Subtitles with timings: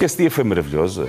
[0.00, 1.06] Esse dia foi maravilhoso.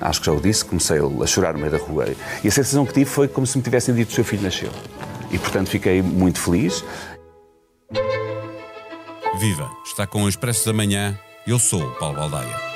[0.00, 2.06] Acho que já o disse, comecei a chorar no meio da rua.
[2.44, 4.42] E a sensação que tive foi como se me tivessem dito que o seu filho
[4.42, 4.70] nasceu.
[5.32, 6.84] E, portanto, fiquei muito feliz.
[9.40, 9.68] Viva!
[9.84, 11.18] Está com o Expresso da Manhã.
[11.46, 12.68] Eu sou o Paulo Baldaia.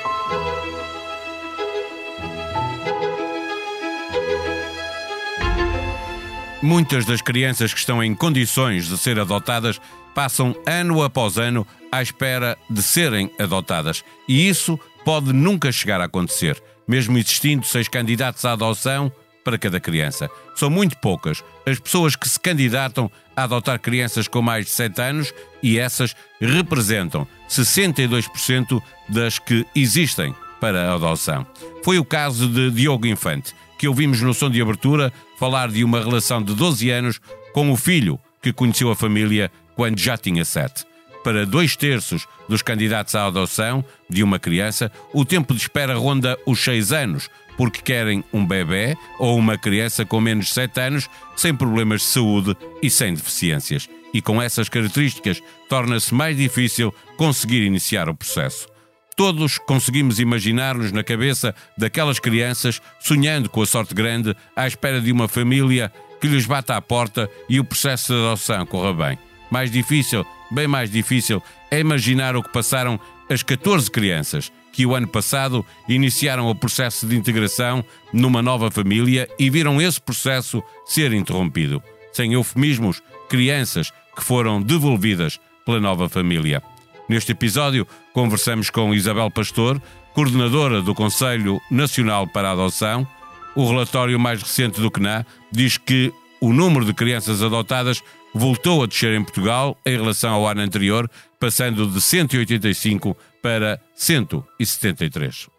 [6.61, 9.79] Muitas das crianças que estão em condições de ser adotadas
[10.13, 14.03] passam ano após ano à espera de serem adotadas.
[14.27, 19.11] E isso pode nunca chegar a acontecer, mesmo existindo seis candidatos à adoção
[19.43, 20.29] para cada criança.
[20.55, 25.01] São muito poucas as pessoas que se candidatam a adotar crianças com mais de 7
[25.01, 31.45] anos e essas representam 62% das que existem para a adoção.
[31.83, 35.99] Foi o caso de Diogo Infante, que ouvimos no som de abertura falar de uma
[35.99, 37.19] relação de 12 anos
[37.53, 40.85] com o filho que conheceu a família quando já tinha 7.
[41.23, 46.37] Para dois terços dos candidatos à adoção de uma criança, o tempo de espera ronda
[46.45, 51.09] os 6 anos, porque querem um bebê ou uma criança com menos de 7 anos,
[51.35, 53.89] sem problemas de saúde e sem deficiências.
[54.13, 58.67] E com essas características, torna-se mais difícil conseguir iniciar o processo.
[59.15, 65.11] Todos conseguimos imaginar-nos na cabeça daquelas crianças sonhando com a sorte grande à espera de
[65.11, 69.19] uma família que lhes bata à porta e o processo de adoção corra bem.
[69.51, 71.41] Mais difícil, bem mais difícil,
[71.71, 77.07] é imaginar o que passaram as 14 crianças que o ano passado iniciaram o processo
[77.07, 81.81] de integração numa nova família e viram esse processo ser interrompido.
[82.11, 86.61] Sem eufemismos, crianças que foram devolvidas pela nova família.
[87.07, 89.81] Neste episódio, conversamos com Isabel Pastor,
[90.13, 93.07] coordenadora do Conselho Nacional para a Adoção.
[93.55, 98.01] O relatório mais recente do CNA diz que o número de crianças adotadas
[98.33, 105.49] voltou a descer em Portugal em relação ao ano anterior, passando de 185 para 173.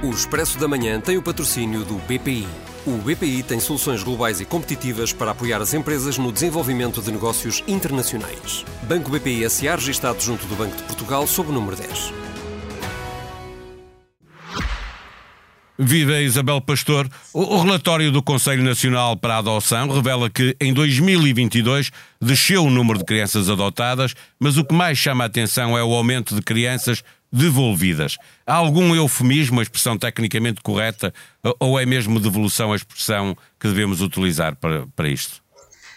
[0.00, 2.46] O Expresso da Manhã tem o patrocínio do BPI.
[2.86, 7.64] O BPI tem soluções globais e competitivas para apoiar as empresas no desenvolvimento de negócios
[7.66, 8.64] internacionais.
[8.84, 12.27] Banco BPI SA registado junto do Banco de Portugal sob o número 10.
[15.78, 17.08] Viva Isabel Pastor.
[17.32, 22.98] O relatório do Conselho Nacional para a Adoção revela que em 2022 desceu o número
[22.98, 27.04] de crianças adotadas, mas o que mais chama a atenção é o aumento de crianças
[27.32, 28.16] devolvidas.
[28.44, 31.14] Há algum eufemismo, a expressão tecnicamente correta,
[31.60, 35.40] ou é mesmo devolução a expressão que devemos utilizar para, para isto?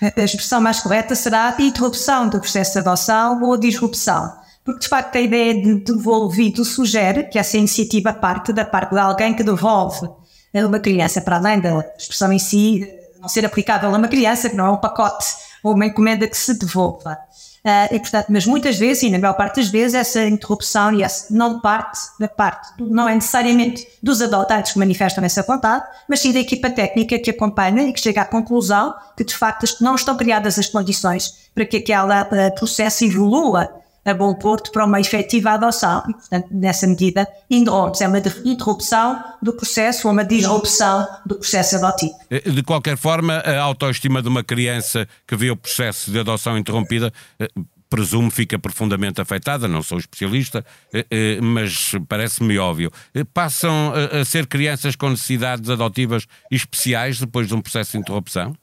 [0.02, 5.16] A expressão mais correta será interrupção do processo de adoção ou disrupção porque de facto
[5.16, 10.10] a ideia de devolvido sugere que essa iniciativa parte da parte de alguém que devolve
[10.54, 12.88] uma criança, para além da expressão em si
[13.22, 15.26] não ser aplicável a uma criança, que não é um pacote
[15.64, 17.18] ou uma encomenda que se devolva.
[17.64, 21.04] Uh, e, portanto, mas muitas vezes, e na maior parte das vezes, essa interrupção e
[21.04, 26.22] essa não parte da parte, não é necessariamente dos adotantes que manifestam essa vontade, mas
[26.22, 29.94] sim da equipa técnica que acompanha e que chega à conclusão que, de facto, não
[29.94, 33.70] estão criadas as condições para que aquele uh, processo evolua
[34.04, 36.02] a bom porto para uma efetiva adoção.
[36.02, 38.04] Portanto, nessa medida, interrompe-se.
[38.04, 42.14] É uma interrupção do processo ou uma disrupção do processo adotivo.
[42.30, 46.58] Eh, de qualquer forma, a autoestima de uma criança que vê o processo de adoção
[46.58, 47.48] interrompida eh,
[47.90, 52.90] presumo fica profundamente afetada, não sou especialista, eh, mas parece-me óbvio.
[53.34, 58.56] Passam a ser crianças com necessidades adotivas especiais depois de um processo de interrupção?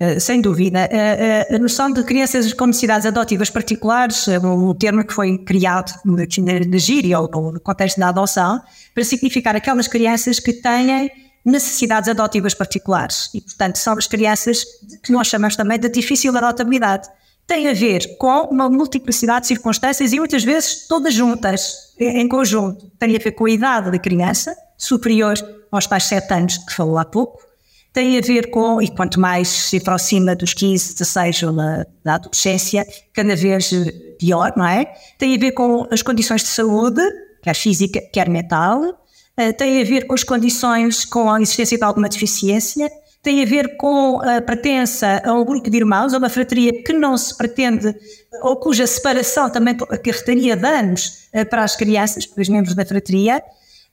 [0.00, 0.78] Eh, sem dúvida.
[0.78, 5.38] A, eh, eh, a, noção de crianças com necessidades adotivas particulares, um termo que foi
[5.38, 8.62] criado na gíria ou no contexto da adoção,
[8.94, 11.10] para significar aquelas crianças que têm
[11.44, 13.28] necessidades adotivas particulares.
[13.34, 14.64] E, portanto, são as crianças
[15.02, 17.08] que nós chamamos também de difícil adotabilidade.
[17.46, 22.90] Tem a ver com uma multiplicidade de circunstâncias e muitas vezes todas juntas, em conjunto.
[22.98, 25.34] Tem a ver com a idade da criança, superior
[25.72, 27.47] aos tais 7 anos que falou há pouco,
[27.92, 32.14] tem a ver com, e quanto mais se aproxima dos 15, 16 ou na, da
[32.14, 33.70] adolescência, cada vez
[34.18, 34.92] pior, não é?
[35.18, 37.00] Tem a ver com as condições de saúde,
[37.42, 41.84] quer física, quer mental, uh, tem a ver com as condições, com a existência de
[41.84, 42.90] alguma deficiência,
[43.22, 46.92] tem a ver com a pertença a um grupo de irmãos, a uma fratria que
[46.92, 47.94] não se pretende,
[48.42, 53.42] ou cuja separação também acarretaria danos uh, para as crianças, para os membros da fratria,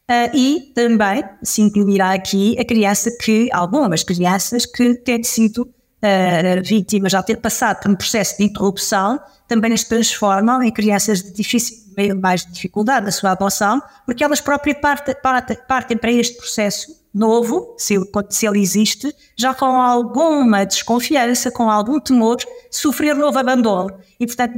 [0.10, 6.64] Uh, e também se incluirá aqui a criança que, algumas crianças que têm sido uh,
[6.64, 11.32] vítimas, já ter passado por um processo de interrupção, também as transformam em crianças de
[11.32, 11.78] difícil,
[12.22, 15.16] mais dificuldade na sua adoção, porque elas próprias partem,
[15.68, 17.96] partem, para este processo novo, se
[18.30, 22.38] se ele existe, já com alguma desconfiança, com algum temor,
[22.70, 23.98] sofrer novo abandono.
[24.20, 24.54] E, portanto,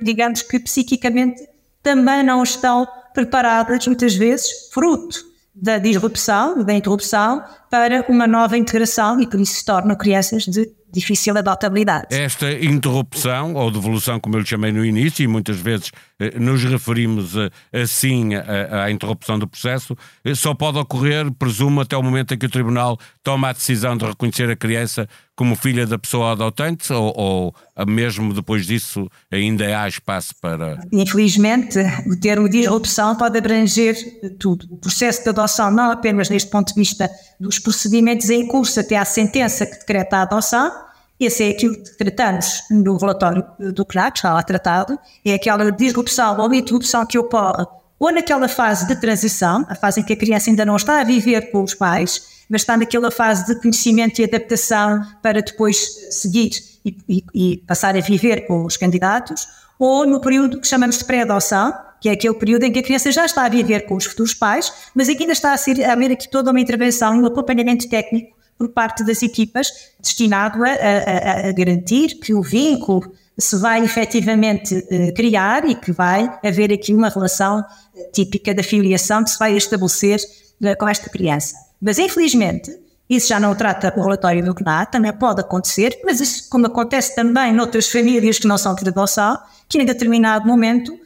[0.00, 1.46] digamos que psiquicamente
[1.82, 5.24] também não estão preparadas, muitas vezes, fruto
[5.54, 10.70] da disrupção, da interrupção, para uma nova integração e por isso se tornam crianças de
[10.94, 12.06] difícil adaptabilidade.
[12.10, 16.62] Esta interrupção, ou devolução, como eu lhe chamei no início, e muitas vezes eh, nos
[16.62, 17.50] referimos eh,
[17.82, 22.46] assim à interrupção do processo, eh, só pode ocorrer, presumo, até o momento em que
[22.46, 27.12] o Tribunal toma a decisão de reconhecer a criança como filha da pessoa adotante, ou,
[27.16, 30.78] ou mesmo depois disso ainda há espaço para.
[30.92, 33.96] Infelizmente, o termo disrupção pode abranger
[34.38, 34.66] tudo.
[34.70, 37.10] O processo de adoção, não apenas neste ponto de vista
[37.40, 40.70] dos procedimentos em curso até à sentença que decreta a adoção,
[41.18, 46.38] esse é aquilo que tratamos no relatório do CNAC, está lá tratado, é aquela disrupção
[46.38, 47.64] ou interrupção que ocorre
[47.98, 51.04] ou naquela fase de transição, a fase em que a criança ainda não está a
[51.04, 55.78] viver com os pais, mas está naquela fase de conhecimento e adaptação para depois
[56.10, 56.50] seguir
[56.84, 59.46] e, e, e passar a viver com os candidatos,
[59.78, 63.10] ou no período que chamamos de pré-adoção, que é aquele período em que a criança
[63.10, 66.12] já está a viver com os futuros pais, mas ainda está a, ser, a haver
[66.12, 69.68] aqui toda uma intervenção e um acompanhamento técnico por parte das equipas,
[70.00, 75.92] destinado a, a, a garantir que o vínculo se vai efetivamente uh, criar e que
[75.92, 77.64] vai haver aqui uma relação
[77.96, 81.56] eh, típica da filiação que se vai estabelecer uh, com esta criança.
[81.80, 82.70] Mas, infelizmente,
[83.10, 87.14] isso já não trata o relatório do CNA, também pode acontecer, mas isso, como acontece
[87.14, 89.36] também noutras famílias que não são de adoção,
[89.68, 90.96] que em determinado momento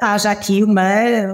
[0.00, 0.82] haja aqui uma,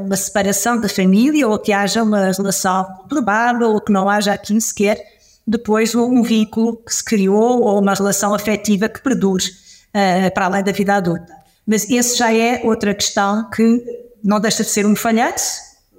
[0.00, 4.60] uma separação da família ou que haja uma relação conturbada ou que não haja aqui
[4.60, 5.19] sequer
[5.50, 10.62] depois um vínculo que se criou ou uma relação afetiva que perdure uh, para além
[10.62, 11.34] da vida adulta.
[11.66, 13.84] Mas esse já é outra questão que
[14.22, 15.42] não deixa de ser um falhante,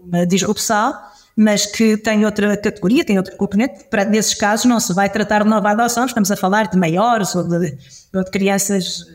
[0.02, 0.98] uma disrupção,
[1.36, 3.84] mas que tem outra categoria, tem outra componente.
[3.90, 7.36] Para, nesses casos não se vai tratar de nova adoção, estamos a falar de maiores
[7.36, 7.78] ou de,
[8.14, 9.06] ou de crianças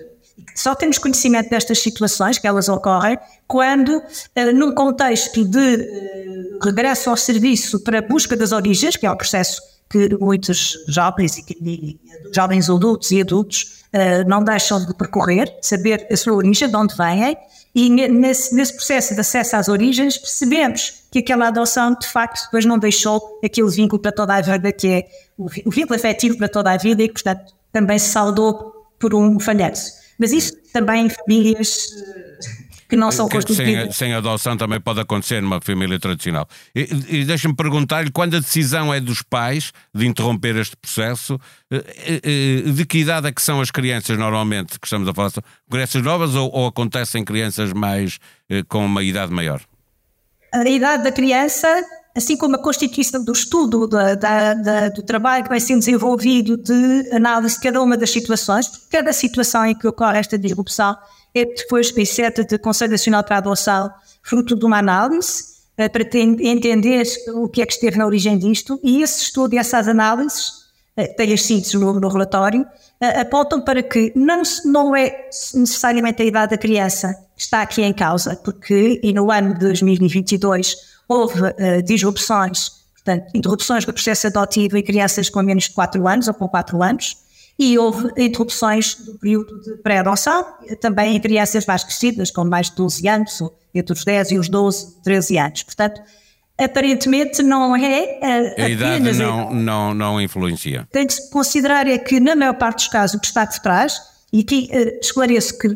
[0.55, 7.11] só temos conhecimento destas situações, que elas ocorrem, quando, uh, num contexto de uh, regresso
[7.11, 12.01] ao serviço para busca das origens, que é o processo que muitos jovens, e,
[12.35, 16.95] jovens adultos e adultos uh, não deixam de percorrer, saber a sua origem, de onde
[16.97, 17.37] vêm,
[17.75, 22.65] e nesse, nesse processo de acesso às origens percebemos que aquela adoção de facto depois
[22.65, 26.49] não deixou aquele vínculo para toda a vida que é o, o vínculo afetivo para
[26.49, 29.93] toda a vida e que portanto também se saudou por um falhanço.
[30.19, 31.89] Mas isso também em famílias
[32.89, 33.97] que não são constituídas.
[33.97, 36.49] Sem, sem adoção também pode acontecer numa família tradicional.
[36.75, 41.39] E, e deixa-me perguntar-lhe, quando a decisão é dos pais de interromper este processo,
[41.71, 45.15] eh, eh, eh, de que idade é que são as crianças normalmente que estamos a
[45.15, 45.31] falar?
[45.31, 48.19] São crianças novas ou, ou acontecem crianças mais
[48.69, 49.61] com uma idade maior?
[50.53, 51.69] A idade da criança
[52.17, 56.57] assim como a constituição do estudo, da, da, da, do trabalho que vai sendo desenvolvido
[56.57, 60.97] de análise de cada uma das situações, cada situação em que ocorre esta disrupção
[61.35, 63.91] é depois exceto de Conselho Nacional para a Adoção,
[64.23, 65.45] fruto de uma análise,
[65.79, 69.59] uh, para entender o que é que esteve na origem disto, e esse estudo e
[69.59, 70.65] essas análises,
[71.19, 76.25] tem as síntese no, no relatório, uh, apontam para que não, não é necessariamente a
[76.25, 81.41] idade da criança que está aqui em causa, porque e no ano de 2022 houve
[81.85, 86.49] disrupções, portanto, interrupções do processo adotivo em crianças com menos de 4 anos ou com
[86.49, 87.17] 4 anos,
[87.59, 90.45] e houve interrupções do período de pré-adoção,
[90.81, 93.43] também em crianças mais crescidas, com mais de 12 anos,
[93.75, 95.63] entre os 10 e os 12, 13 anos.
[95.63, 96.03] Portanto,
[96.59, 98.19] aparentemente não é
[98.59, 100.87] uh, a idade não, não, não influencia.
[100.91, 103.59] Tem de se considerar é que, na maior parte dos casos, o que está por
[103.59, 104.01] trás,
[104.33, 105.69] e aqui uh, esclareço que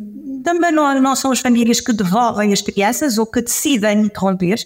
[0.43, 4.59] também não, não são as famílias que devolvem as crianças ou que decidem interromper,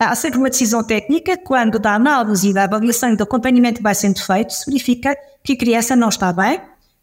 [0.00, 3.82] Há sempre uma decisão técnica quando da análise e da avaliação e do acompanhamento que
[3.82, 5.14] vai sendo feito, se verifica
[5.44, 6.58] que a criança não está bem,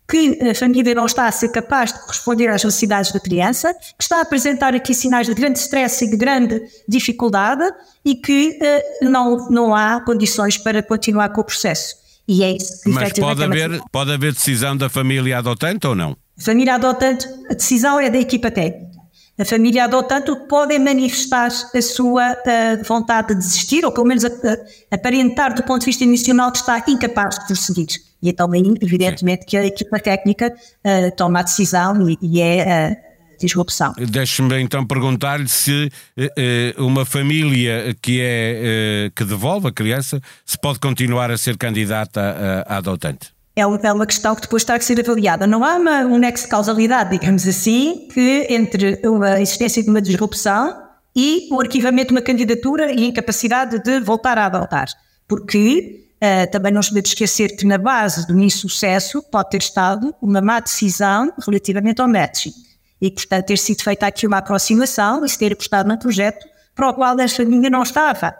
[0.10, 4.02] que a família não está a ser capaz de corresponder às necessidades da criança, que
[4.02, 7.70] está a apresentar aqui sinais de grande stress e de grande dificuldade
[8.04, 11.96] e que uh, não, não há condições para continuar com o processo.
[12.28, 16.18] E é isso que Mas pode haver, pode haver decisão da família adotante ou não?
[16.36, 18.97] Família adotante, a decisão é da equipa técnica.
[19.40, 24.30] A família adotante pode manifestar a sua uh, vontade de desistir, ou pelo menos a,
[24.30, 27.88] a, aparentar do ponto de vista emocional que está incapaz de prosseguir.
[28.20, 28.50] E então,
[28.82, 29.48] evidentemente, Sim.
[29.48, 32.98] que a equipa técnica uh, toma a decisão e, e é a
[33.40, 33.94] disrupção.
[34.10, 40.80] Deixe-me então perguntar-lhe se uh, uma família que, é, que devolve a criança se pode
[40.80, 45.00] continuar a ser candidata a, a adotante é uma questão que depois está a ser
[45.00, 45.48] avaliada.
[45.48, 50.00] Não há uma, um nexo de causalidade, digamos assim, que entre a existência de uma
[50.00, 50.80] disrupção
[51.16, 54.88] e o arquivamento de uma candidatura e a incapacidade de voltar a adotar.
[55.28, 60.14] Porque uh, também não se deve esquecer que na base do insucesso pode ter estado
[60.22, 62.54] uma má decisão relativamente ao matching.
[63.02, 66.46] E, portanto, ter sido feita aqui uma aproximação e se ter apostado num projeto
[66.76, 68.36] para o qual esta família não estava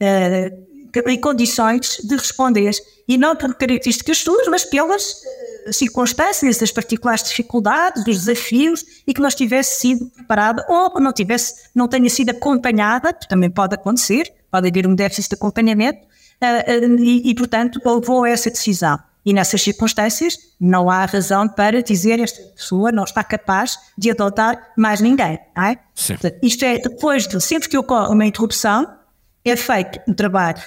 [0.00, 0.71] uh,
[1.06, 2.72] em condições de responder.
[3.08, 9.12] E não por características suas, mas pelas uh, circunstâncias, as particulares dificuldades, os desafios, e
[9.12, 13.74] que não tivesse sido preparada ou não, tivesse, não tenha sido acompanhada, que também pode
[13.74, 18.98] acontecer, pode haver um déficit de acompanhamento, uh, e, e, portanto, levou a essa decisão.
[19.24, 24.72] E nessas circunstâncias, não há razão para dizer esta pessoa não está capaz de adotar
[24.76, 25.38] mais ninguém.
[25.56, 25.78] Não é?
[25.94, 26.16] Sim.
[26.42, 28.86] Isto é, depois de sempre que ocorre uma interrupção,
[29.44, 30.62] é feito um trabalho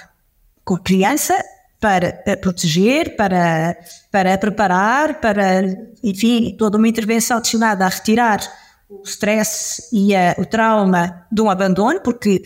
[0.66, 1.32] com a criança
[1.80, 3.76] para a proteger, para,
[4.10, 5.62] para preparar, para,
[6.02, 8.40] enfim, toda uma intervenção destinada a retirar
[8.88, 12.42] o stress e a, o trauma de um abandono, porque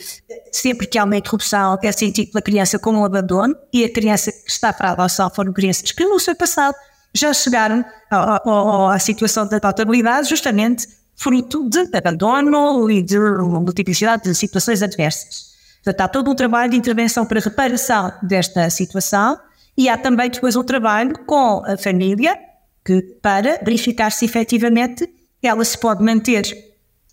[0.52, 4.30] sempre que há uma interrupção é sentido pela criança como um abandono e a criança
[4.30, 6.74] que está para a adoção foram crianças que no seu passado
[7.14, 10.86] já chegaram à situação de adotabilidade justamente
[11.16, 15.50] fruto de abandono e de multiplicidade de situações adversas.
[15.82, 19.38] Portanto, há todo um trabalho de intervenção para reparação desta situação
[19.76, 22.38] e há também depois um trabalho com a família
[22.84, 25.08] que, para verificar se efetivamente
[25.42, 26.44] ela se pode manter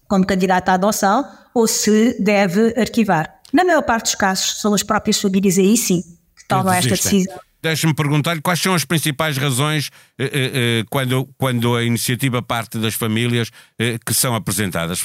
[0.07, 3.33] como candidata à adoção ou se deve arquivar.
[3.53, 6.01] Na maior parte dos casos, são as próprias famílias aí sim
[6.35, 7.39] que tomam esta decisão.
[7.61, 12.77] Deixe-me perguntar-lhe quais são as principais razões eh, eh, eh, quando, quando a iniciativa parte
[12.77, 15.03] das famílias eh, que são apresentadas.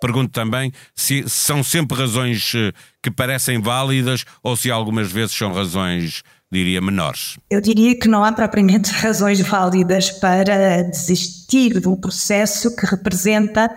[0.00, 2.72] Pergunto também se são sempre razões eh,
[3.02, 7.38] que parecem válidas ou se algumas vezes são razões diria, menores?
[7.50, 13.70] Eu diria que não há propriamente razões válidas para desistir de um processo que representa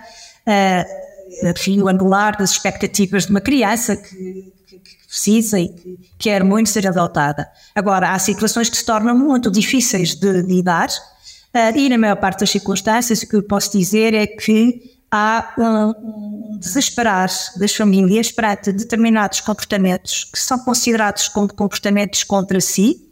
[0.48, 6.44] uh, o anular das expectativas de uma criança que, que, que precisa e que quer
[6.44, 7.48] muito ser adotada.
[7.76, 12.42] Agora, há situações que se tornam muito difíceis de lidar uh, e, na maior parte
[12.42, 18.72] das circunstâncias, o que eu posso dizer é que há um, desesperar das famílias perante
[18.72, 23.10] determinados comportamentos que são considerados como comportamentos contra si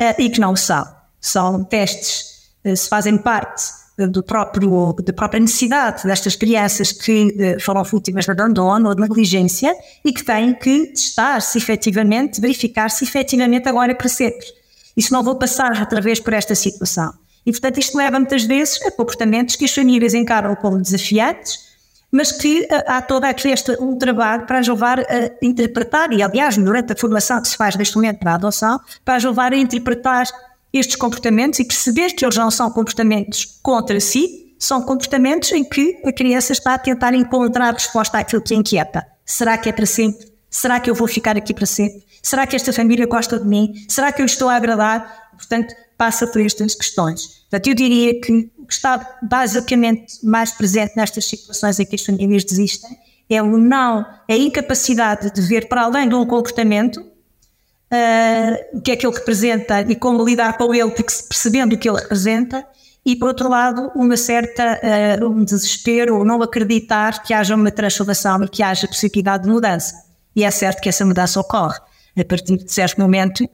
[0.00, 0.86] uh, e que não são.
[1.20, 3.64] São testes, uh, se fazem parte
[3.96, 9.74] do próprio, da própria necessidade destas crianças que foram vítimas de abandono ou de negligência
[10.04, 14.46] e que têm que testar-se efetivamente, verificar se efetivamente agora para sempre.
[14.94, 17.14] Isso não vou passar através por esta situação.
[17.46, 21.64] E, portanto, isto leva muitas vezes a comportamentos que as famílias encaram como desafiantes,
[22.10, 26.56] mas que uh, há todo este um trabalho para as levar a interpretar, e aliás,
[26.56, 29.56] durante a formação que se faz neste momento para a adoção, para as levar a
[29.56, 30.26] interpretar
[30.72, 36.00] estes comportamentos e perceber que eles não são comportamentos contra si, são comportamentos em que
[36.04, 39.06] a criança está a tentar encontrar resposta àquilo que inquieta.
[39.24, 40.32] Será que é para sempre?
[40.50, 42.04] Será que eu vou ficar aqui para sempre?
[42.22, 43.74] Será que esta família gosta de mim?
[43.88, 45.30] Será que eu estou a agradar?
[45.36, 47.44] Portanto, passa por estas questões.
[47.50, 52.04] Portanto, eu diria que o que está basicamente mais presente nestas situações em que as
[52.04, 52.90] famílias desistem
[53.28, 58.92] é o não, a incapacidade de ver para além de um comportamento uh, o que
[58.92, 62.64] é que ele representa e como lidar com ele, porque percebendo o que ele representa,
[63.04, 64.80] e por outro lado, uma certa
[65.20, 69.48] uh, um desespero ou não acreditar que haja uma transformação e que haja possibilidade de
[69.48, 69.94] mudança.
[70.34, 71.78] E é certo que essa mudança ocorre
[72.18, 73.44] a partir de certo momento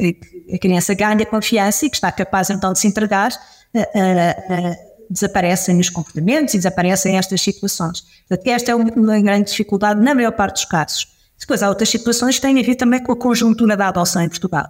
[0.52, 3.32] a criança ganha confiança e que está capaz então de se entregar,
[3.74, 8.04] uh, uh, desaparecem os comportamentos e desaparecem estas situações.
[8.28, 11.08] Portanto, esta é uma grande dificuldade na maior parte dos casos.
[11.38, 14.28] Depois há outras situações que têm a ver também com a conjuntura da adoção em
[14.28, 14.68] Portugal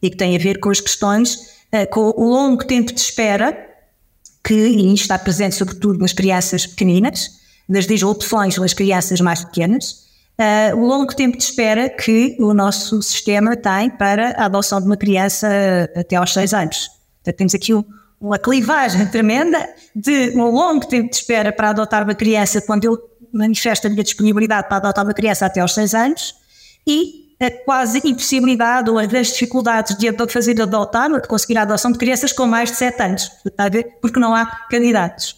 [0.00, 1.38] e que têm a ver com as questões,
[1.90, 3.56] com o longo tempo de espera
[4.42, 4.54] que
[4.94, 7.32] está presente sobretudo nas crianças pequeninas,
[7.68, 10.05] nas disrupções nas crianças mais pequenas,
[10.38, 14.86] uh, o longo tempo de espera que o nosso sistema tem para a adoção de
[14.86, 15.48] uma criança
[15.96, 16.88] até aos 6 anos.
[17.22, 17.84] Portanto, temos aqui um,
[18.20, 22.98] uma clivagem tremenda de um longo tempo de espera para adotar uma criança quando eu
[23.32, 26.34] manifesto a minha disponibilidade para adotar uma criança até aos 6 anos
[26.86, 31.92] e a quase impossibilidade ou as dificuldades de fazer adotar ou de conseguir a adoção
[31.92, 33.30] de crianças com mais de 7 anos?
[34.00, 35.36] Porque não há candidatos.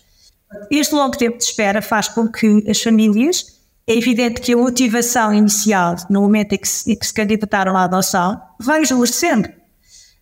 [0.70, 3.57] Este longo tempo de espera faz com que as famílias
[3.88, 7.74] é evidente que a motivação inicial, no momento em que se, em que se candidataram
[7.74, 9.48] à adoção, vai esmorecendo.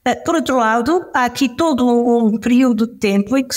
[0.04, 3.56] Ah, por outro lado, há aqui todo um período de tempo em que,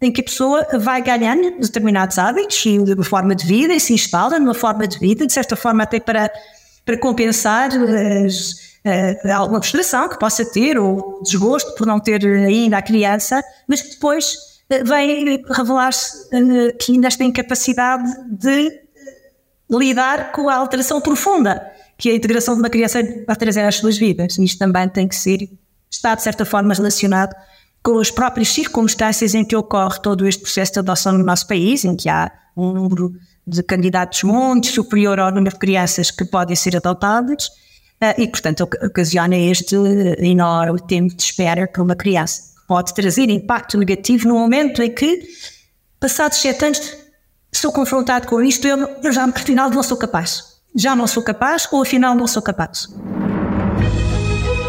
[0.00, 3.92] em que a pessoa vai ganhando determinados hábitos e uma forma de vida e se
[3.92, 6.32] instala numa forma de vida, de certa forma até para,
[6.86, 8.52] para compensar as,
[8.86, 13.82] uh, alguma frustração que possa ter ou desgosto por não ter ainda a criança, mas
[13.82, 14.32] que depois
[14.72, 16.30] uh, vem revelar-se
[16.78, 18.88] que ainda tem capacidade de
[19.70, 21.62] lidar com a alteração profunda
[21.96, 24.38] que a integração de uma criança vai trazer às suas vidas.
[24.38, 25.48] Isto também tem que ser,
[25.90, 27.34] está de certa forma relacionado
[27.82, 31.84] com as próprias circunstâncias em que ocorre todo este processo de adoção no nosso país,
[31.84, 33.12] em que há um número
[33.46, 38.62] de candidatos muito superior ao número de crianças que podem ser adotadas, uh, e, portanto,
[38.62, 39.76] ocasiona este
[40.18, 42.50] enorme tempo de espera para uma criança.
[42.66, 45.22] Pode trazer impacto negativo no momento em que,
[45.98, 46.99] passados sete anos,
[47.52, 50.44] sou confrontado com isto, eu, eu já, afinal, não sou capaz.
[50.74, 52.88] Já não sou capaz, ou afinal, não sou capaz.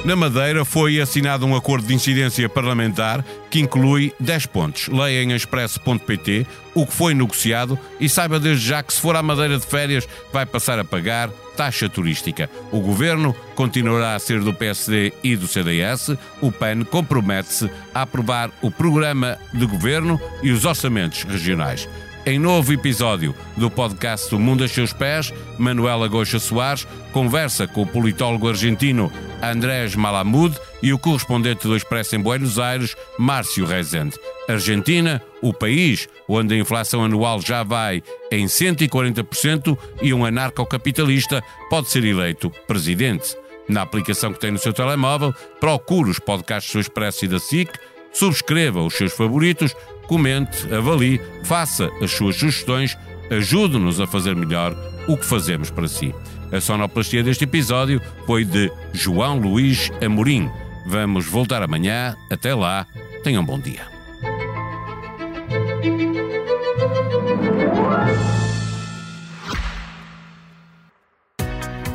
[0.03, 4.87] Na Madeira foi assinado um acordo de incidência parlamentar que inclui 10 pontos.
[4.87, 9.21] Leia em expresso.pt o que foi negociado e saiba desde já que se for à
[9.21, 12.49] Madeira de férias vai passar a pagar taxa turística.
[12.71, 16.17] O governo continuará a ser do PSD e do CDS.
[16.41, 21.87] O PAN compromete-se a aprovar o programa de governo e os orçamentos regionais.
[22.23, 27.81] Em novo episódio do podcast do Mundo a Seus Pés, Manuela Goxa Soares conversa com
[27.81, 29.11] o politólogo argentino
[29.41, 34.19] Andrés Malamud e o correspondente do Expresso em Buenos Aires, Márcio Rezende.
[34.47, 41.89] Argentina, o país onde a inflação anual já vai em 140% e um anarcocapitalista pode
[41.89, 43.35] ser eleito presidente.
[43.67, 47.71] Na aplicação que tem no seu telemóvel, procure os podcasts do Expresso e da SIC,
[48.13, 49.75] subscreva os seus favoritos
[50.11, 52.97] comente, avalie, faça as suas sugestões,
[53.29, 54.75] ajude-nos a fazer melhor
[55.07, 56.13] o que fazemos para si.
[56.51, 60.51] A sonoplastia deste episódio foi de João Luís Amorim.
[60.85, 62.13] Vamos voltar amanhã.
[62.29, 62.85] Até lá.
[63.23, 63.87] Tenham um bom dia.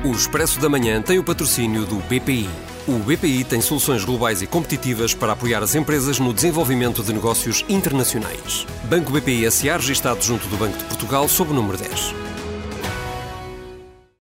[0.03, 2.49] O Expresso da Manhã tem o patrocínio do BPI.
[2.89, 7.65] O BPI tem soluções globais e competitivas para apoiar as empresas no desenvolvimento de negócios
[7.69, 8.65] internacionais.
[8.85, 12.26] Banco BPI SA registado junto do Banco de Portugal sob o número 10.